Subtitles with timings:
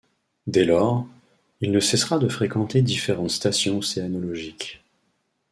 [0.47, 1.05] Dès lors,
[1.59, 4.81] il ne cessera de fréquenter différentes stations océanologiques.